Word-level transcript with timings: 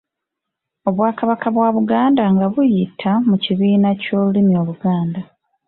Obwakabaka 0.89 1.47
bwa 1.55 1.67
Buganda 1.77 2.23
nga 2.33 2.45
buyita 2.53 3.11
mu 3.27 3.35
kibiina 3.43 3.89
ky’olulimi 4.01 4.53
Oluganda 4.61 5.21